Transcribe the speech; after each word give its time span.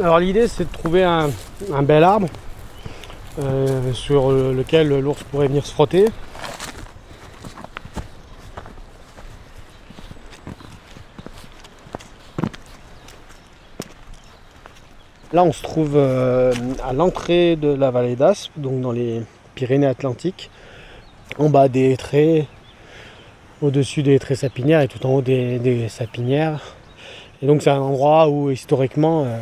Alors 0.00 0.20
l'idée 0.20 0.46
c'est 0.46 0.62
de 0.62 0.72
trouver 0.72 1.02
un, 1.02 1.28
bel 1.82 2.04
arbre 2.04 2.28
euh, 3.40 3.92
sur 3.92 4.30
lequel 4.30 5.00
l'ours 5.00 5.24
pourrait 5.24 5.48
venir 5.48 5.66
se 5.66 5.72
frotter. 5.72 6.04
Là 15.32 15.42
on 15.42 15.50
se 15.50 15.62
trouve 15.64 15.94
euh, 15.96 16.52
à 16.84 16.92
l'entrée 16.92 17.56
de 17.56 17.68
la 17.68 17.90
vallée 17.90 18.14
d'Aspe, 18.14 18.52
donc 18.56 18.80
dans 18.80 18.92
les 18.92 19.22
Pyrénées-Atlantiques, 19.56 20.48
en 21.38 21.50
bas 21.50 21.68
des 21.68 21.96
traits, 21.96 22.46
au-dessus 23.62 24.04
des 24.04 24.20
traits 24.20 24.38
sapinières 24.38 24.80
et 24.80 24.88
tout 24.88 25.04
en 25.04 25.16
haut 25.16 25.22
des 25.22 25.88
sapinières. 25.88 26.76
Et 27.42 27.46
donc 27.46 27.62
c'est 27.62 27.70
un 27.70 27.80
endroit 27.80 28.28
où 28.28 28.50
historiquement 28.50 29.24
euh, 29.24 29.38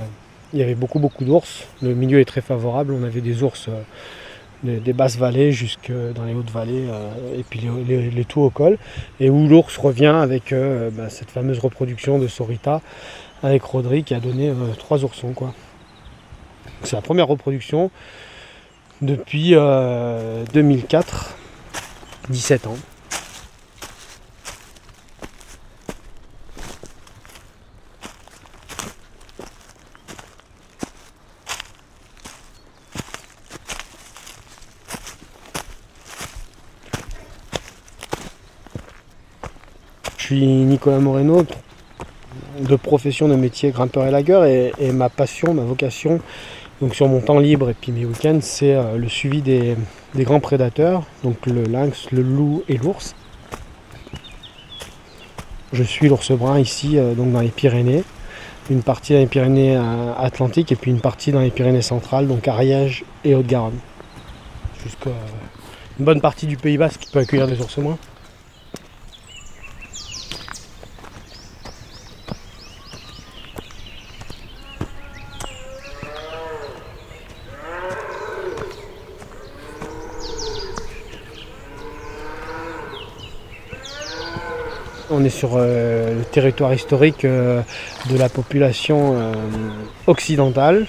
il 0.53 0.59
y 0.59 0.63
avait 0.63 0.75
beaucoup 0.75 0.99
beaucoup 0.99 1.25
d'ours. 1.25 1.65
Le 1.83 1.95
milieu 1.95 2.21
est 2.21 2.25
très 2.25 2.41
favorable. 2.41 2.93
On 2.93 3.05
avait 3.05 3.21
des 3.21 3.43
ours 3.43 3.69
euh, 3.69 4.81
des, 4.81 4.93
basses 4.93 5.17
vallées 5.17 5.53
jusque 5.53 5.93
dans 6.15 6.25
les 6.25 6.35
hautes 6.35 6.51
vallées 6.51 6.87
euh, 6.89 7.39
et 7.39 7.43
puis 7.43 7.69
les, 7.87 8.25
tout 8.25 8.41
au 8.41 8.51
col. 8.51 8.79
Et 9.21 9.31
où 9.31 9.47
l'ours 9.49 9.77
revient 9.77 10.07
avec 10.07 10.55
bah, 10.93 11.09
cette 11.09 11.31
fameuse 11.31 11.59
reproduction 11.59 12.19
de 12.19 12.29
Sorita 12.29 12.81
avec 13.43 13.63
Rodri 13.63 14.03
qui 14.03 14.15
a 14.15 14.21
donné 14.21 14.53
trois 14.79 15.05
oursons. 15.05 15.33
Quoi. 15.33 15.55
C'est 16.83 16.97
la 16.97 17.03
première 17.03 17.29
reproduction 17.29 17.91
depuis 19.03 19.51
2004, 20.53 21.37
17 22.31 22.67
ans. 22.67 22.77
Suis 40.27 40.45
Nicolas 40.45 40.99
Moreno, 40.99 41.47
de 42.59 42.75
profession 42.75 43.29
de 43.29 43.37
métier 43.37 43.71
grimpeur 43.71 44.07
et 44.07 44.11
lagueur, 44.11 44.45
et, 44.45 44.73
ma 44.93 45.09
passion, 45.09 45.55
ma 45.55 45.63
vocation, 45.63 46.21
donc 46.81 46.97
sur 46.97 47.07
mon 47.07 47.21
temps 47.21 47.39
libre 47.39 47.71
et 47.71 47.75
puis 47.75 47.93
mes 47.93 48.05
week-ends, 48.05 48.41
c'est 48.41 48.75
euh, 48.75 48.97
le 48.97 49.09
suivi 49.09 49.41
des, 49.41 49.77
grands 50.17 50.41
prédateurs, 50.41 51.05
donc 51.23 51.47
le 51.47 51.63
lynx, 51.63 52.11
le 52.11 52.23
loup 52.23 52.65
et 52.69 52.77
l'ours. 52.77 53.15
Je 55.73 55.85
suis 55.85 56.09
l'ours 56.09 56.33
brun 56.33 56.59
ici, 56.59 56.99
euh, 56.99 57.15
donc 57.15 57.31
dans 57.31 57.41
les 57.41 57.51
Pyrénées, 57.51 58.03
une 58.69 58.83
partie 58.83 59.13
dans 59.13 59.21
les 59.21 59.27
Pyrénées 59.27 59.77
euh, 59.77 60.13
Atlantiques 60.19 60.73
et 60.73 60.77
puis 60.77 60.91
une 60.91 61.01
partie 61.01 61.31
dans 61.31 61.41
les 61.41 61.51
Pyrénées 61.51 61.83
centrales, 61.83 62.27
donc 62.27 62.49
Ariège 62.49 63.05
et 63.23 63.37
Haute-Garonne. 63.37 63.79
Jusqu'à 64.83 65.11
une 66.01 66.05
bonne 66.05 66.21
partie 66.21 66.49
du 66.49 66.57
Pays 66.57 66.79
Basque 66.79 67.03
qui 67.03 67.13
peut 67.13 67.21
accueillir 67.21 67.47
des 67.47 67.61
ours 67.61 67.79
bruns. 67.79 67.99
On 85.09 85.23
est 85.25 85.31
sur 85.31 85.53
euh, 85.55 86.19
le 86.19 86.25
territoire 86.25 86.75
historique 86.75 87.25
euh, 87.25 87.63
de 88.11 88.19
la 88.19 88.29
population 88.29 89.15
euh, 89.15 89.33
occidentale, 90.09 90.87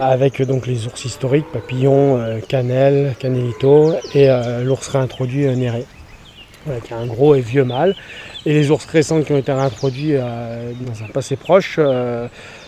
avec 0.00 0.42
donc 0.42 0.66
les 0.66 0.86
ours 0.86 1.02
historiques, 1.06 1.46
papillons, 1.50 2.40
cannelle, 2.46 3.14
canelito, 3.18 3.94
et 4.12 4.28
l'ours 4.62 4.88
réintroduit 4.88 5.46
néré, 5.56 5.86
qui 6.84 6.92
est 6.92 6.96
un 6.96 7.06
gros 7.06 7.36
et 7.36 7.40
vieux 7.40 7.64
mâle. 7.64 7.94
Et 8.44 8.52
les 8.52 8.70
ours 8.70 8.84
récents 8.84 9.22
qui 9.22 9.32
ont 9.32 9.38
été 9.38 9.52
réintroduits 9.52 10.16
dans 10.16 11.04
un 11.04 11.08
passé 11.08 11.36
proche, 11.36 11.78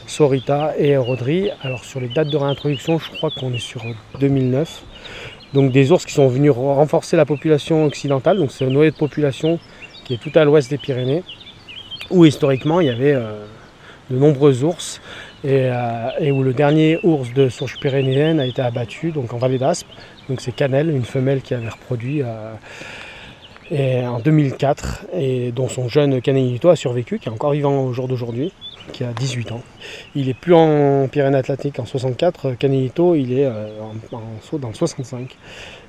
Sorita 0.06 0.74
et 0.78 0.96
Rodri. 0.96 1.50
Alors 1.62 1.84
sur 1.84 2.00
les 2.00 2.08
dates 2.08 2.28
de 2.28 2.36
réintroduction, 2.36 2.98
je 2.98 3.10
crois 3.10 3.30
qu'on 3.30 3.52
est 3.52 3.58
sur 3.58 3.82
2009. 4.20 4.84
Donc 5.56 5.72
des 5.72 5.90
ours 5.90 6.04
qui 6.04 6.12
sont 6.12 6.28
venus 6.28 6.50
renforcer 6.50 7.16
la 7.16 7.24
population 7.24 7.86
occidentale, 7.86 8.36
donc 8.36 8.52
c'est 8.52 8.66
un 8.66 8.68
noyau 8.68 8.90
de 8.90 8.96
population 8.96 9.58
qui 10.04 10.12
est 10.12 10.18
tout 10.18 10.30
à 10.34 10.44
l'ouest 10.44 10.68
des 10.68 10.76
Pyrénées, 10.76 11.22
où 12.10 12.26
historiquement 12.26 12.82
il 12.82 12.88
y 12.88 12.90
avait 12.90 13.14
euh, 13.14 13.42
de 14.10 14.18
nombreux 14.18 14.64
ours. 14.64 15.00
Euh, 15.46 16.10
et, 16.20 16.30
où 16.30 16.42
le 16.42 16.52
dernier 16.52 16.98
ours 17.02 17.32
de 17.32 17.48
source 17.48 17.78
pyrénéenne 17.78 18.38
a 18.38 18.44
été 18.44 18.60
abattu, 18.60 19.12
donc 19.12 19.32
en 19.32 19.38
vallée 19.38 19.56
d'Aspe. 19.56 19.86
Donc 20.28 20.42
c'est 20.42 20.52
Canel, 20.52 20.90
une 20.90 21.04
femelle 21.04 21.40
qui 21.40 21.54
avait 21.54 21.70
reproduit 21.70 22.20
euh, 23.72 24.06
en 24.06 24.18
2004 24.18 25.06
et 25.14 25.52
dont 25.52 25.70
son 25.70 25.88
jeune 25.88 26.20
canelito 26.20 26.68
a 26.68 26.76
survécu, 26.76 27.18
qui 27.18 27.30
est 27.30 27.32
encore 27.32 27.52
vivant 27.52 27.82
au 27.82 27.94
jour 27.94 28.08
d'aujourd'hui 28.08 28.52
qui 28.92 29.04
a 29.04 29.12
18 29.12 29.52
ans. 29.52 29.62
Il 30.14 30.28
est 30.28 30.34
plus 30.34 30.54
en 30.54 31.08
Pyrénées-Atlantiques 31.08 31.78
en 31.78 31.86
64, 31.86 32.52
Canelito 32.52 33.14
il 33.14 33.38
est 33.38 33.46
euh, 33.46 33.68
en, 33.80 34.58
dans 34.58 34.68
le 34.68 34.74
65. 34.74 35.36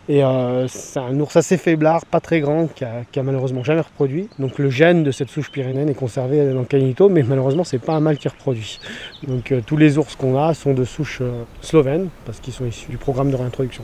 Et 0.09 0.23
euh, 0.23 0.67
c'est 0.69 0.99
un 0.99 1.19
ours 1.19 1.35
assez 1.35 1.57
faiblard, 1.57 2.05
pas 2.05 2.21
très 2.21 2.39
grand, 2.39 2.67
qui 2.73 2.85
a, 2.85 3.23
malheureusement 3.23 3.63
jamais 3.63 3.81
reproduit. 3.81 4.29
Donc 4.39 4.57
le 4.57 4.69
gène 4.69 5.03
de 5.03 5.11
cette 5.11 5.29
souche 5.29 5.51
pyrénéenne 5.51 5.89
est 5.89 5.95
conservé 5.95 6.53
dans 6.53 6.63
Canelito, 6.63 7.09
mais 7.09 7.23
malheureusement 7.23 7.65
c'est 7.65 7.79
pas 7.79 7.93
un 7.93 7.99
mâle 7.99 8.17
qui 8.17 8.29
reproduit. 8.29 8.79
Donc 9.27 9.51
euh, 9.51 9.61
tous 9.65 9.75
les 9.75 9.97
ours 9.97 10.15
qu'on 10.15 10.37
a 10.37 10.53
sont 10.53 10.73
de 10.73 10.85
souche 10.85 11.21
slovène, 11.61 12.07
parce 12.25 12.39
qu'ils 12.39 12.53
sont 12.53 12.65
issus 12.65 12.89
du 12.89 12.97
programme 12.97 13.31
de 13.31 13.35
réintroduction. 13.35 13.83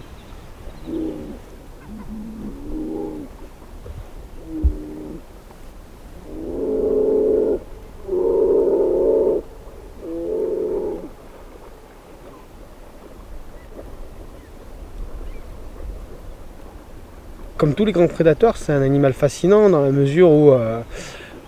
Comme 17.57 17.75
tous 17.75 17.85
les 17.85 17.91
grands 17.91 18.07
prédateurs, 18.07 18.57
c'est 18.57 18.73
un 18.73 18.81
animal 18.81 19.13
fascinant 19.13 19.69
dans 19.69 19.81
la 19.81 19.91
mesure 19.91 20.31
où, 20.31 20.51
euh, 20.51 20.81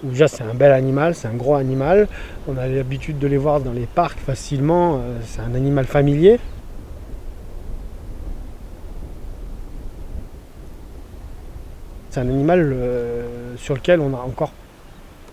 déjà 0.04 0.28
c'est 0.28 0.44
un 0.44 0.54
bel 0.54 0.72
animal, 0.72 1.16
c'est 1.16 1.28
un 1.28 1.34
gros 1.34 1.56
animal. 1.56 2.08
On 2.48 2.58
a 2.58 2.68
l'habitude 2.68 3.20
de 3.20 3.28
les 3.28 3.38
voir 3.38 3.60
dans 3.60 3.74
les 3.74 3.88
parcs 3.88 4.20
facilement. 4.20 4.96
Euh, 4.96 5.18
c'est 5.26 5.42
un 5.42 5.56
animal 5.56 5.86
familier. 5.86 6.40
C'est 12.12 12.20
un 12.22 12.30
animal 12.30 12.72
euh, 12.74 13.56
sur 13.58 13.74
lequel 13.74 14.00
on 14.00 14.10
n'a 14.10 14.20
encore 14.20 14.54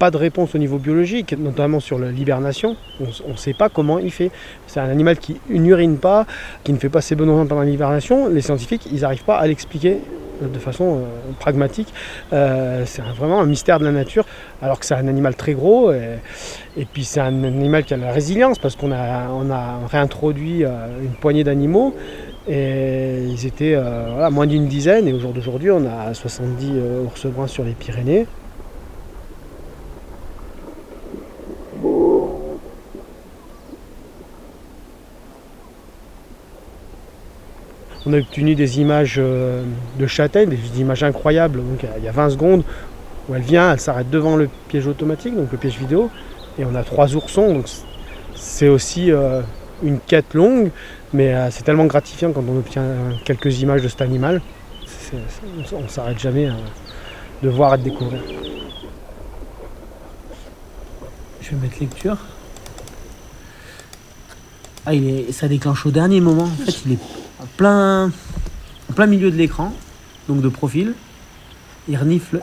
pas 0.00 0.10
de 0.10 0.16
réponse 0.16 0.52
au 0.56 0.58
niveau 0.58 0.78
biologique, 0.78 1.36
notamment 1.38 1.78
sur 1.78 1.96
l'hibernation. 1.96 2.76
On 2.98 3.32
ne 3.32 3.36
sait 3.36 3.52
pas 3.52 3.68
comment 3.68 4.00
il 4.00 4.10
fait. 4.10 4.32
C'est 4.66 4.80
un 4.80 4.88
animal 4.88 5.18
qui 5.18 5.40
n'urine 5.48 5.98
pas, 5.98 6.26
qui 6.64 6.72
ne 6.72 6.78
fait 6.78 6.88
pas 6.88 7.00
ses 7.00 7.14
besoins 7.14 7.46
pendant 7.46 7.62
l'hibernation. 7.62 8.28
Les 8.28 8.40
scientifiques, 8.40 8.88
ils 8.90 9.02
n'arrivent 9.02 9.22
pas 9.22 9.36
à 9.36 9.46
l'expliquer 9.46 9.98
de 10.40 10.58
façon 10.58 10.98
euh, 10.98 11.02
pragmatique. 11.38 11.92
Euh, 12.32 12.84
c'est 12.86 13.02
vraiment 13.02 13.40
un 13.40 13.46
mystère 13.46 13.78
de 13.78 13.84
la 13.84 13.92
nature, 13.92 14.24
alors 14.60 14.78
que 14.78 14.86
c'est 14.86 14.94
un 14.94 15.08
animal 15.08 15.34
très 15.34 15.54
gros. 15.54 15.92
Et, 15.92 16.86
puis 16.92 17.04
c'est 17.04 17.20
un 17.20 17.44
animal 17.44 17.84
qui 17.84 17.94
a 17.94 17.96
la 17.96 18.12
résilience, 18.12 18.58
parce 18.58 18.76
qu'on 18.76 18.92
a, 18.92 19.78
réintroduit 19.90 20.64
euh, 20.64 20.70
une 21.02 21.14
poignée 21.14 21.44
d'animaux. 21.44 21.94
Et 22.48 23.22
ils 23.28 23.46
étaient 23.46 23.78
moins 24.32 24.48
d'une 24.48 24.66
dizaine, 24.66 25.06
et 25.06 25.12
au 25.12 25.20
jour 25.20 25.32
d'aujourd'hui, 25.32 25.70
on 25.70 25.86
a 25.86 26.12
70 26.12 26.72
ours 27.06 27.26
bruns 27.26 27.46
sur 27.46 27.62
les 27.62 27.70
Pyrénées. 27.70 28.26
On 38.04 38.12
a 38.12 38.18
obtenu 38.18 38.54
des 38.54 38.80
images 38.80 39.16
euh, 39.18 39.62
de 39.98 40.06
châtaigne, 40.06 40.48
des 40.48 40.80
images 40.80 41.02
incroyables. 41.02 41.60
Donc 41.60 41.86
il 41.98 42.04
y 42.04 42.08
a 42.08 42.12
20 42.12 42.30
secondes 42.30 42.64
où 43.28 43.34
elle 43.34 43.42
vient, 43.42 43.72
elle 43.72 43.80
s'arrête 43.80 44.10
devant 44.10 44.36
le 44.36 44.48
piège 44.68 44.86
automatique, 44.86 45.36
donc 45.36 45.52
le 45.52 45.58
piège 45.58 45.78
vidéo, 45.78 46.10
et 46.58 46.64
on 46.64 46.74
a 46.74 46.82
trois 46.82 47.14
oursons. 47.14 47.62
C'est 48.34 48.68
aussi 48.68 49.12
euh, 49.12 49.40
une 49.84 50.00
quête 50.00 50.34
longue, 50.34 50.70
mais 51.12 51.32
euh, 51.32 51.50
c'est 51.50 51.62
tellement 51.62 51.86
gratifiant 51.86 52.32
quand 52.32 52.42
on 52.48 52.58
obtient 52.58 52.84
quelques 53.24 53.60
images 53.60 53.82
de 53.82 53.88
cet 53.88 54.02
animal. 54.02 54.42
on 55.72 55.82
ne 55.82 55.88
s'arrête 55.88 56.18
jamais 56.18 56.48
de 57.42 57.48
voir 57.48 57.74
et 57.74 57.78
de 57.78 57.84
découvrir. 57.84 58.20
Je 61.40 61.50
vais 61.50 61.56
mettre 61.56 61.80
lecture. 61.80 62.16
Ah, 64.84 64.94
il 64.94 65.08
est, 65.08 65.32
ça 65.32 65.46
déclenche 65.46 65.86
au 65.86 65.92
dernier 65.92 66.20
moment. 66.20 66.48
En 67.42 67.46
plein, 67.56 68.10
en 68.90 68.92
plein 68.94 69.06
milieu 69.06 69.30
de 69.30 69.36
l'écran, 69.36 69.72
donc 70.28 70.40
de 70.40 70.48
profil. 70.48 70.94
Il 71.88 71.96
renifle. 71.96 72.42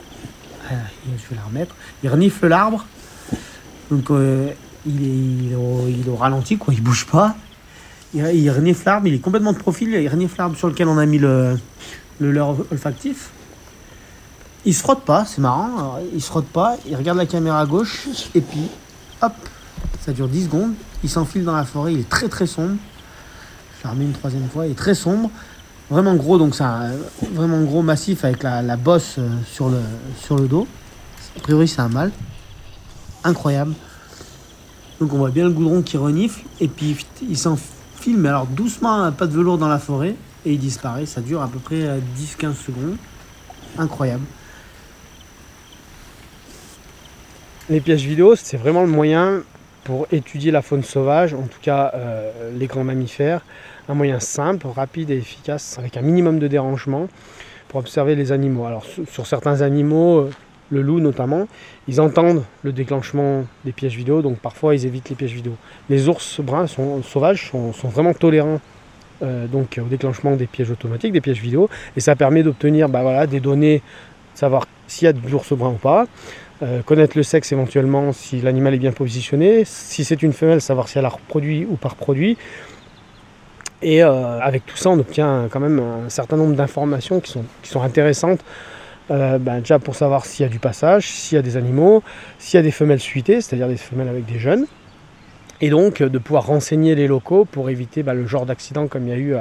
Ah, 0.68 0.74
je 1.06 1.28
vais 1.30 1.36
la 1.36 1.42
remettre. 1.42 1.74
Il 2.02 2.10
renifle 2.10 2.46
l'arbre. 2.46 2.84
Donc 3.90 4.10
euh, 4.10 4.50
il, 4.86 5.02
est, 5.02 5.48
il, 5.50 5.56
au, 5.56 5.88
il 5.88 6.06
est 6.06 6.16
ralenti, 6.16 6.56
quoi, 6.56 6.74
il 6.74 6.82
bouge 6.82 7.06
pas. 7.06 7.36
Il, 8.14 8.24
il 8.34 8.50
renifle 8.50 8.82
l'arbre, 8.86 9.06
il 9.06 9.14
est 9.14 9.18
complètement 9.18 9.52
de 9.52 9.58
profil, 9.58 9.90
il 9.94 10.08
renifle 10.08 10.36
l'arbre 10.38 10.56
sur 10.56 10.68
lequel 10.68 10.88
on 10.88 10.98
a 10.98 11.06
mis 11.06 11.18
le, 11.18 11.58
le 12.20 12.32
leurre 12.32 12.56
olfactif. 12.70 13.30
Il 14.64 14.74
se 14.74 14.80
frotte 14.80 15.04
pas, 15.04 15.24
c'est 15.24 15.40
marrant. 15.40 15.76
Alors, 15.78 15.98
il 16.12 16.20
se 16.20 16.26
frotte 16.26 16.46
pas, 16.46 16.76
il 16.86 16.94
regarde 16.94 17.18
la 17.18 17.26
caméra 17.26 17.60
à 17.60 17.66
gauche, 17.66 18.06
et 18.34 18.40
puis 18.40 18.68
hop, 19.22 19.32
ça 20.04 20.12
dure 20.12 20.28
10 20.28 20.44
secondes. 20.44 20.72
Il 21.02 21.08
s'enfile 21.08 21.44
dans 21.44 21.56
la 21.56 21.64
forêt, 21.64 21.94
il 21.94 22.00
est 22.00 22.08
très 22.08 22.28
très 22.28 22.46
sombre. 22.46 22.76
Je 23.82 23.88
remis 23.88 24.04
une 24.04 24.12
troisième 24.12 24.48
fois, 24.48 24.66
il 24.66 24.72
est 24.72 24.78
très 24.78 24.94
sombre. 24.94 25.30
Vraiment 25.90 26.14
gros, 26.14 26.38
donc 26.38 26.54
un 26.60 26.92
vraiment 27.32 27.62
gros 27.62 27.82
massif 27.82 28.24
avec 28.24 28.42
la, 28.42 28.76
bosse 28.76 29.16
euh, 29.18 29.28
sur 29.46 29.68
le, 29.68 30.46
dos. 30.46 30.66
A 31.36 31.40
priori, 31.40 31.66
c'est 31.66 31.80
un 31.80 31.88
mâle. 31.88 32.12
Incroyable. 33.24 33.74
Donc 35.00 35.12
on 35.12 35.18
voit 35.18 35.30
bien 35.30 35.44
le 35.44 35.50
goudron 35.50 35.82
qui 35.82 35.96
renifle, 35.96 36.42
et 36.60 36.68
puis 36.68 36.96
il 37.22 37.36
s'enfile, 37.36 38.18
mais 38.18 38.28
alors 38.28 38.46
doucement, 38.46 39.10
pas 39.12 39.26
de 39.26 39.32
velours 39.32 39.58
dans 39.58 39.68
la 39.68 39.78
forêt, 39.78 40.14
et 40.44 40.52
il 40.52 40.58
disparaît. 40.58 41.06
Ça 41.06 41.20
dure 41.20 41.42
à 41.42 41.48
peu 41.48 41.58
près 41.58 41.82
euh, 41.82 41.98
10-15 42.16 42.54
secondes. 42.54 42.96
Incroyable. 43.78 44.24
Les 47.68 47.80
pièges 47.80 48.04
vidéo, 48.04 48.34
c'est 48.36 48.56
vraiment 48.56 48.82
le 48.82 48.88
moyen 48.88 49.42
pour 49.90 50.06
étudier 50.12 50.52
la 50.52 50.62
faune 50.62 50.84
sauvage, 50.84 51.34
en 51.34 51.48
tout 51.48 51.58
cas 51.60 51.90
euh, 51.94 52.30
les 52.56 52.68
grands 52.68 52.84
mammifères. 52.84 53.40
Un 53.88 53.94
moyen 53.94 54.20
simple, 54.20 54.68
rapide 54.68 55.10
et 55.10 55.16
efficace, 55.16 55.80
avec 55.80 55.96
un 55.96 56.00
minimum 56.00 56.38
de 56.38 56.46
dérangement 56.46 57.08
pour 57.66 57.80
observer 57.80 58.14
les 58.14 58.30
animaux. 58.30 58.66
Alors 58.66 58.84
sur, 58.84 59.26
certains 59.26 59.62
animaux, 59.62 60.18
euh, 60.18 60.30
le 60.70 60.80
loup 60.80 61.00
notamment, 61.00 61.48
ils 61.88 62.00
entendent 62.00 62.44
le 62.62 62.70
déclenchement 62.70 63.44
des 63.64 63.72
pièges 63.72 63.96
vidéo, 63.96 64.22
donc 64.22 64.38
parfois 64.38 64.76
ils 64.76 64.86
évitent 64.86 65.08
les 65.08 65.16
pièges 65.16 65.32
vidéo. 65.32 65.54
Les 65.88 66.08
ours 66.08 66.40
bruns 66.40 66.68
sont, 66.68 67.02
sauvages 67.02 67.50
sont, 67.50 67.72
sont 67.72 67.88
vraiment 67.88 68.14
tolérants 68.14 68.60
euh, 69.24 69.48
donc, 69.48 69.80
au 69.84 69.88
déclenchement 69.88 70.36
des 70.36 70.46
pièges 70.46 70.70
automatiques, 70.70 71.12
des 71.12 71.20
pièges 71.20 71.40
vidéo, 71.40 71.68
et 71.96 72.00
ça 72.00 72.14
permet 72.14 72.44
d'obtenir 72.44 72.88
bah, 72.88 73.02
voilà, 73.02 73.26
des 73.26 73.40
données, 73.40 73.82
savoir 74.34 74.66
s'il 74.90 75.06
y 75.06 75.08
a 75.08 75.12
de 75.12 75.20
l'ours 75.30 75.52
brun 75.52 75.70
ou 75.70 75.74
pas, 75.74 76.06
euh, 76.62 76.82
connaître 76.82 77.16
le 77.16 77.22
sexe 77.22 77.52
éventuellement 77.52 78.12
si 78.12 78.40
l'animal 78.40 78.74
est 78.74 78.78
bien 78.78 78.92
positionné, 78.92 79.62
si 79.64 80.04
c'est 80.04 80.22
une 80.22 80.32
femelle, 80.32 80.60
savoir 80.60 80.88
si 80.88 80.98
elle 80.98 81.06
a 81.06 81.08
reproduit 81.08 81.64
ou 81.64 81.76
pas 81.76 81.90
reproduit. 81.90 82.36
Et 83.82 84.02
euh, 84.02 84.38
avec 84.40 84.66
tout 84.66 84.76
ça, 84.76 84.90
on 84.90 84.98
obtient 84.98 85.48
quand 85.50 85.60
même 85.60 85.78
un 85.78 86.10
certain 86.10 86.36
nombre 86.36 86.54
d'informations 86.54 87.20
qui 87.20 87.32
sont, 87.62 87.82
intéressantes. 87.82 88.40
Euh, 89.10 89.38
ben, 89.38 89.60
déjà 89.60 89.78
pour 89.78 89.94
savoir 89.94 90.26
s'il 90.26 90.44
y 90.44 90.46
a 90.46 90.50
du 90.50 90.58
passage, 90.58 91.08
s'il 91.08 91.36
y 91.36 91.38
a 91.38 91.42
des 91.42 91.56
animaux, 91.56 92.02
s'il 92.38 92.58
y 92.58 92.60
a 92.60 92.62
des 92.62 92.70
femelles 92.70 93.00
suitées, 93.00 93.40
c'est-à-dire 93.40 93.68
des 93.68 93.76
femelles 93.76 94.08
avec 94.08 94.26
des 94.26 94.38
jeunes. 94.38 94.66
Et 95.62 95.70
donc 95.70 96.02
de 96.02 96.18
pouvoir 96.18 96.46
renseigner 96.46 96.94
les 96.94 97.06
locaux 97.06 97.44
pour 97.44 97.70
éviter 97.70 98.02
ben, 98.02 98.14
le 98.14 98.26
genre 98.26 98.44
d'accident 98.44 98.86
comme 98.86 99.06
il 99.06 99.10
y 99.10 99.12
a 99.12 99.18
eu 99.18 99.34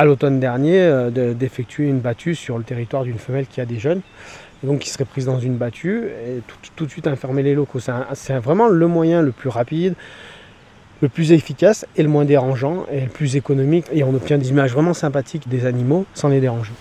à 0.00 0.06
l'automne 0.06 0.40
dernier, 0.40 0.80
euh, 0.80 1.10
de- 1.10 1.34
d'effectuer 1.34 1.86
une 1.86 1.98
battue 1.98 2.34
sur 2.34 2.56
le 2.56 2.64
territoire 2.64 3.04
d'une 3.04 3.18
femelle 3.18 3.46
qui 3.46 3.60
a 3.60 3.66
des 3.66 3.78
jeunes. 3.78 4.00
Donc 4.62 4.78
qui 4.80 4.88
serait 4.88 5.04
prise 5.04 5.26
dans 5.26 5.38
une 5.38 5.56
battue 5.56 6.04
et 6.26 6.40
tout, 6.74 6.86
de 6.86 6.90
suite 6.90 7.06
informer 7.06 7.42
les 7.42 7.54
locaux. 7.54 7.80
C'est 8.14 8.38
vraiment 8.38 8.68
le 8.68 8.86
moyen 8.86 9.20
le 9.20 9.30
plus 9.30 9.50
rapide, 9.50 9.94
le 11.02 11.10
plus 11.10 11.32
efficace 11.32 11.86
et 11.96 12.02
le 12.02 12.08
moins 12.08 12.24
dérangeant 12.24 12.86
et 12.90 13.02
le 13.02 13.08
plus 13.08 13.36
économique. 13.36 13.84
Et 13.92 14.02
on 14.02 14.14
obtient 14.14 14.38
des 14.38 14.48
images 14.48 14.72
vraiment 14.72 14.94
sympathiques 14.94 15.48
des 15.50 15.66
animaux 15.66 16.06
sans 16.14 16.28
les 16.28 16.40
déranger. 16.40 16.72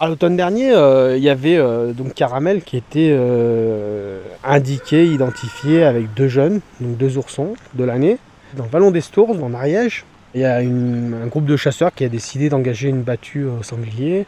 À 0.00 0.06
l'automne 0.06 0.36
dernier, 0.36 0.72
euh, 0.72 1.16
il 1.16 1.24
y 1.24 1.28
avait 1.28 1.56
euh, 1.56 1.92
donc 1.92 2.14
Caramel 2.14 2.62
qui 2.62 2.76
était 2.76 3.10
euh, 3.10 4.20
indiqué, 4.44 5.04
identifié 5.04 5.82
avec 5.82 6.14
deux 6.14 6.28
jeunes, 6.28 6.60
donc 6.80 6.96
deux 6.96 7.18
oursons 7.18 7.54
de 7.74 7.82
l'année, 7.82 8.18
dans 8.56 8.62
le 8.62 8.70
vallon 8.70 8.92
d'Estourze, 8.92 9.42
en 9.42 9.52
Ariège. 9.54 10.04
Il 10.34 10.42
y 10.42 10.44
a 10.44 10.58
un 10.58 11.26
groupe 11.26 11.46
de 11.46 11.56
chasseurs 11.56 11.92
qui 11.92 12.04
a 12.04 12.08
décidé 12.08 12.48
d'engager 12.48 12.88
une 12.88 13.02
battue 13.02 13.44
au 13.44 13.64
sanglier 13.64 14.26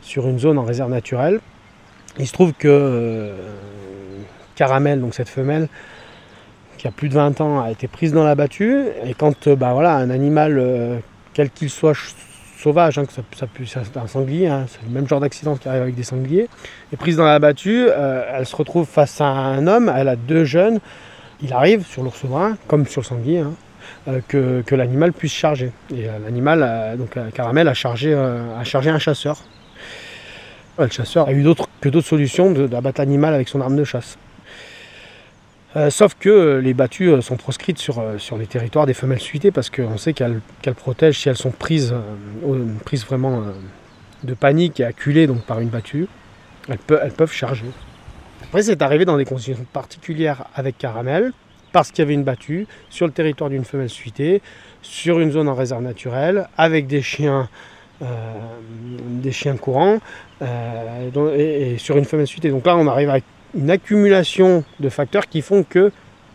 sur 0.00 0.26
une 0.26 0.40
zone 0.40 0.58
en 0.58 0.64
réserve 0.64 0.90
naturelle. 0.90 1.38
Il 2.18 2.26
se 2.26 2.32
trouve 2.32 2.52
que 2.52 3.30
Caramel, 4.56 5.00
donc 5.00 5.14
cette 5.14 5.28
femelle, 5.28 5.68
qui 6.78 6.88
a 6.88 6.90
plus 6.90 7.08
de 7.08 7.14
20 7.14 7.40
ans, 7.40 7.60
a 7.60 7.70
été 7.70 7.86
prise 7.86 8.12
dans 8.12 8.24
la 8.24 8.34
battue. 8.34 8.86
Et 9.04 9.14
quand 9.14 9.48
bah, 9.50 9.72
voilà, 9.72 9.94
un 9.94 10.10
animal, 10.10 11.00
quel 11.34 11.50
qu'il 11.50 11.70
soit 11.70 11.94
sauvage, 12.62 12.98
hein, 12.98 13.04
que 13.04 13.12
ça, 13.12 13.22
ça 13.34 14.00
un 14.00 14.06
sanglier, 14.06 14.46
hein, 14.46 14.66
c'est 14.68 14.82
le 14.86 14.92
même 14.92 15.08
genre 15.08 15.20
d'accident 15.20 15.56
qui 15.56 15.68
arrive 15.68 15.82
avec 15.82 15.94
des 15.94 16.02
sangliers, 16.02 16.48
est 16.92 16.96
prise 16.96 17.16
dans 17.16 17.24
la 17.24 17.38
battue, 17.38 17.86
euh, 17.88 18.22
elle 18.32 18.46
se 18.46 18.54
retrouve 18.54 18.86
face 18.86 19.20
à 19.20 19.26
un 19.26 19.66
homme, 19.66 19.92
elle 19.94 20.08
a 20.08 20.16
deux 20.16 20.44
jeunes, 20.44 20.78
il 21.42 21.52
arrive 21.52 21.84
sur 21.84 22.02
l'ours 22.02 22.24
brun, 22.24 22.56
comme 22.68 22.86
sur 22.86 23.00
le 23.00 23.06
sanglier, 23.06 23.38
hein, 23.38 23.52
euh, 24.08 24.62
que, 24.64 24.74
l'animal 24.74 25.12
puisse 25.12 25.32
charger. 25.32 25.72
Et 25.90 26.08
euh, 26.08 26.18
l'animal, 26.24 26.96
donc 26.96 27.18
Caramel, 27.34 27.68
a 27.68 27.74
chargé, 27.74 28.14
a 28.14 28.64
chargé 28.64 28.90
un 28.90 28.98
chasseur. 28.98 29.38
Le 30.78 30.88
chasseur 30.88 31.28
a 31.28 31.32
eu 31.32 31.42
d'autres 31.42 31.68
que 31.80 31.88
d'autres 31.88 32.06
solutions 32.06 32.50
d'abattre 32.50 33.00
l'animal 33.00 33.34
avec 33.34 33.48
son 33.48 33.60
arme 33.60 33.76
de 33.76 33.84
chasse. 33.84 34.16
Euh, 35.74 35.88
sauf 35.88 36.14
que 36.18 36.28
euh, 36.28 36.60
les 36.60 36.74
battues 36.74 37.08
euh, 37.08 37.22
sont 37.22 37.36
proscrites 37.36 37.78
sur, 37.78 38.02
sur 38.18 38.36
les 38.36 38.46
territoires 38.46 38.84
des 38.84 38.92
femelles 38.92 39.20
suitées 39.20 39.50
parce 39.50 39.70
qu'on 39.70 39.96
sait 39.96 40.12
qu'elles 40.12 40.40
qu'elles 40.60 40.74
protègent 40.74 41.18
si 41.18 41.30
elles 41.30 41.36
sont 41.36 41.50
prises, 41.50 41.94
prises 42.84 43.06
vraiment 43.06 43.42
de 44.22 44.34
panique 44.34 44.80
et 44.80 44.84
acculées 44.84 45.26
donc, 45.26 45.42
par 45.46 45.60
une 45.60 45.70
battue, 45.70 46.08
elles, 46.68 46.78
peu- 46.78 46.98
elles 47.02 47.12
peuvent 47.12 47.32
charger. 47.32 47.66
Après, 48.42 48.62
c'est 48.62 48.82
arrivé 48.82 49.06
dans 49.06 49.16
des 49.16 49.24
conditions 49.24 49.56
particulières 49.72 50.44
avec 50.54 50.76
Caramel 50.76 51.32
parce 51.72 51.90
qu'il 51.90 52.00
y 52.00 52.02
avait 52.02 52.14
une 52.14 52.24
battue 52.24 52.66
sur 52.90 53.06
le 53.06 53.12
territoire 53.12 53.48
d'une 53.48 53.64
femelle 53.64 53.88
suitée, 53.88 54.42
sur 54.82 55.20
une 55.20 55.30
zone 55.30 55.48
en 55.48 55.54
réserve 55.54 55.82
naturelle, 55.82 56.48
avec 56.58 56.86
des 56.86 57.00
chiens, 57.00 57.48
des 58.00 59.32
chiens 59.32 59.56
courants 59.56 60.00
et, 60.42 61.72
et 61.72 61.78
sur 61.78 61.96
une 61.96 62.04
femelle 62.04 62.26
suitée. 62.26 62.50
Donc 62.50 62.66
là, 62.66 62.76
on 62.76 62.86
arrive 62.86 63.08
à 63.08 63.18
une 63.54 63.70
accumulation 63.70 64.64
de 64.80 64.88
facteurs 64.88 65.28
qui 65.28 65.42
font 65.42 65.62
que 65.62 65.92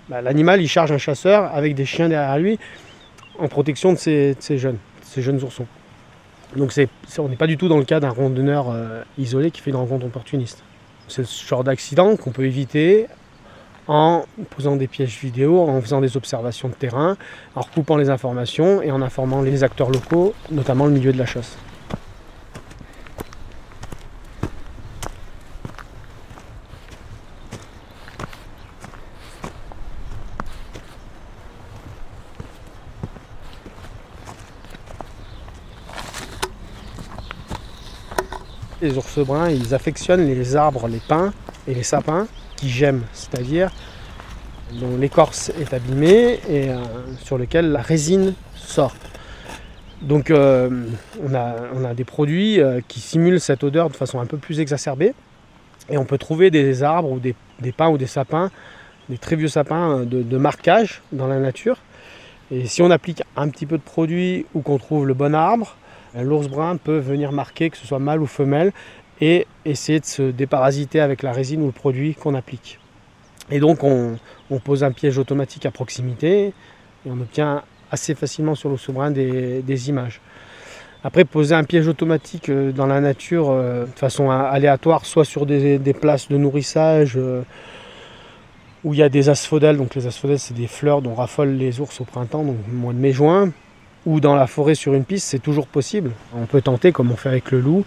bah, 0.10 0.22
l'animal 0.22 0.66
charge 0.68 0.92
un 0.92 0.98
chasseur 0.98 1.54
avec 1.54 1.76
des 1.76 1.86
chiens 1.86 2.10
derrière 2.10 2.38
lui 2.38 2.60
en 3.40 3.48
protection 3.48 3.94
de 3.94 3.98
ses, 3.98 4.58
jeunes, 4.58 5.44
oursons. 5.44 5.68
Donc 6.56 6.72
on 7.18 7.28
n'est 7.28 7.36
pas 7.36 7.48
du 7.48 7.58
tout 7.58 7.68
dans 7.68 7.78
le 7.78 7.84
cas 7.84 8.00
d'un 8.00 8.10
randonneur 8.10 8.68
euh, 8.70 9.04
isolé 9.18 9.52
qui 9.52 9.62
fait 9.62 9.70
une 9.70 9.76
rencontre 9.76 10.06
opportuniste. 10.06 10.64
C'est 11.08 11.26
ce 11.26 11.46
genre 11.46 11.64
d'accident 11.64 12.16
qu'on 12.16 12.32
peut 12.32 12.46
éviter 12.46 13.08
en 13.88 14.26
posant 14.50 14.76
des 14.76 14.88
pièges 14.88 15.18
vidéo, 15.20 15.62
en 15.62 15.80
faisant 15.82 16.02
des 16.02 16.18
observations 16.18 16.68
de 16.68 16.74
terrain, 16.74 17.18
en 17.56 17.62
recoupant 17.62 17.96
les 17.98 18.10
informations 18.10 18.82
et 18.82 18.92
en 18.92 19.02
informant 19.02 19.42
les 19.42 19.64
acteurs 19.64 19.90
locaux, 19.90 20.34
notamment 20.52 20.86
le 20.86 20.92
milieu 20.92 21.14
de 21.14 21.18
la 21.18 21.26
chasse. 21.26 21.58
Les 38.88 38.98
ours 38.98 39.20
bruns, 39.20 39.50
ils 39.50 39.76
affectionnent 39.76 40.26
les 40.26 40.56
arbres, 40.56 40.88
les 40.88 41.02
pins 41.06 41.34
et 41.68 41.74
les 41.74 41.84
sapins 41.84 42.26
qui 42.56 42.70
gemment, 42.70 43.04
c'est-à-dire 43.12 43.70
dont 44.80 44.96
l'écorce 44.96 45.52
est 45.60 45.74
abîmée 45.74 46.40
et 46.50 46.70
euh, 46.70 46.78
sur 47.22 47.38
lequel 47.38 47.74
la 47.74 47.82
résine 47.82 48.34
sort. 48.56 48.96
Donc 50.02 50.32
euh, 50.32 50.70
on, 51.22 51.34
a, 51.34 51.94
des 51.96 52.06
produits 52.06 52.62
euh, 52.62 52.80
qui 52.88 53.02
simulent 53.02 53.42
cette 53.42 53.66
odeur 53.66 53.90
de 53.90 53.96
façon 53.98 54.22
un 54.22 54.26
peu 54.26 54.38
plus 54.38 54.62
exacerbée 54.62 55.14
et 55.90 55.98
on 55.98 56.06
peut 56.06 56.18
trouver 56.18 56.50
des 56.50 56.82
arbres 56.82 57.12
ou 57.12 57.20
des, 57.20 57.36
des 57.60 57.74
pins 57.74 57.90
ou 57.90 57.98
des 57.98 58.08
sapins, 58.08 58.52
des 59.10 59.18
très 59.18 59.36
vieux 59.36 59.50
sapins 59.50 60.06
de, 60.06 60.38
marquage 60.38 61.02
dans 61.12 61.28
la 61.28 61.40
nature. 61.40 61.80
Et 62.52 62.68
si 62.68 62.82
on 62.82 62.90
applique 62.90 63.22
un 63.36 63.50
petit 63.50 63.66
peu 63.66 63.78
de 63.78 63.84
produit 63.84 64.46
ou 64.54 64.62
qu'on 64.62 64.78
trouve 64.78 65.06
le 65.06 65.14
bon 65.14 65.36
arbre, 65.36 65.76
l'ours 66.16 66.48
brun 66.48 66.78
peut 66.78 66.98
venir 66.98 67.32
marquer 67.32 67.70
que 67.70 67.78
ce 67.78 67.86
soit 67.86 68.00
mâle 68.00 68.22
ou 68.22 68.28
femelle 68.28 68.72
et 69.22 69.48
essayer 69.66 70.00
de 70.00 70.06
se 70.06 70.24
déparasiter 70.24 71.00
avec 71.00 71.24
la 71.24 71.32
résine 71.32 71.62
ou 71.62 71.68
le 71.68 71.72
produit 71.72 72.16
qu'on 72.16 72.36
applique. 72.36 72.80
Et 73.50 73.60
donc 73.60 73.84
on, 73.84 74.18
pose 74.64 74.84
un 74.84 74.92
piège 74.92 75.18
automatique 75.18 75.66
à 75.66 75.72
proximité 75.72 76.48
et 76.48 76.54
on 77.10 77.20
obtient 77.22 77.64
assez 77.92 78.16
facilement 78.16 78.56
sur 78.56 78.70
l'ours 78.70 78.90
brun 78.90 79.12
des, 79.12 79.90
images. 79.90 80.22
Après, 81.04 81.24
poser 81.24 81.56
un 81.56 81.64
piège 81.64 81.88
automatique 81.88 82.50
euh, 82.50 82.72
dans 82.72 82.88
la 82.88 83.00
nature 83.00 83.50
euh, 83.50 83.86
de 83.86 84.00
façon 84.00 84.30
aléatoire, 84.32 85.06
soit 85.06 85.24
sur 85.24 85.46
des, 85.46 85.80
places 85.94 86.28
de 86.28 86.38
nourrissage 86.38 87.14
euh, 87.16 87.44
où 88.84 88.94
il 88.94 89.00
y 89.00 89.04
a 89.04 89.08
des 89.08 89.30
asphodèles. 89.30 89.78
Donc 89.78 89.96
les 89.96 90.08
asphodèles, 90.08 90.40
c'est 90.40 90.56
des 90.56 90.68
fleurs 90.68 91.02
dont 91.02 91.14
raffolent 91.14 91.56
les 91.56 91.80
ours 91.80 92.02
au 92.02 92.04
printemps, 92.04 92.44
donc 92.44 92.58
au 92.68 92.76
mois 92.76 92.94
de 92.94 92.98
mai-juin. 92.98 93.52
Ou 94.06 94.20
dans 94.20 94.36
la 94.36 94.48
forêt 94.48 94.76
sur 94.76 94.94
une 94.94 95.04
piste, 95.04 95.28
c'est 95.28 95.40
toujours 95.42 95.68
possible. 95.68 96.12
On 96.36 96.46
peut 96.46 96.62
tenter 96.62 96.92
comme 96.92 97.12
on 97.12 97.16
fait 97.16 97.30
avec 97.30 97.52
le 97.52 97.60
loup, 97.60 97.86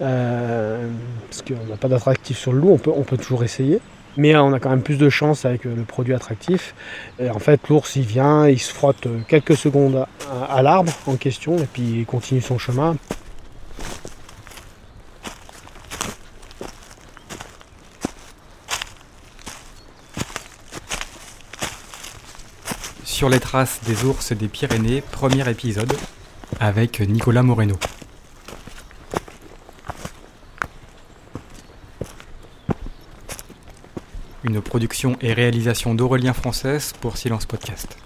euh, 0.00 0.88
parce 1.28 1.42
qu'on 1.42 1.66
n'a 1.70 1.76
pas 1.76 1.88
d'attractif 1.88 2.38
sur 2.38 2.52
le 2.52 2.60
loup, 2.60 2.78
on 2.86 3.02
peut, 3.02 3.16
toujours 3.16 3.44
essayer. 3.44 3.80
Mais 4.16 4.36
on 4.36 4.52
a 4.52 4.60
quand 4.60 4.70
même 4.70 4.82
plus 4.82 4.98
de 4.98 5.08
chance 5.08 5.44
avec 5.44 5.64
le 5.64 5.82
produit 5.82 6.14
attractif. 6.14 6.74
Et 7.18 7.30
en 7.30 7.40
fait, 7.40 7.60
l'ours, 7.68 7.96
il 7.96 8.04
vient, 8.04 8.48
il 8.48 8.60
se 8.60 8.72
frotte 8.72 9.08
quelques 9.26 9.56
secondes 9.56 10.06
à 10.48 10.62
l'arbre 10.62 10.92
en 11.06 11.16
question, 11.16 11.58
et 11.58 11.66
puis 11.66 11.82
il 11.82 12.06
continue 12.06 12.40
son 12.40 12.58
chemin. 12.58 12.96
Sur 23.24 23.30
les 23.30 23.40
traces 23.40 23.80
des 23.86 24.04
ours 24.04 24.32
des 24.32 24.48
Pyrénées, 24.48 25.00
premier 25.00 25.48
épisode, 25.48 25.90
avec 26.60 27.00
Nicolas 27.00 27.42
Moreno. 27.42 27.74
Une 34.42 34.60
production 34.60 35.16
et 35.22 35.32
réalisation 35.32 35.94
d'Aurélien 35.94 36.34
Française 36.34 36.92
pour 37.00 37.16
Silence 37.16 37.46
Podcast. 37.46 37.96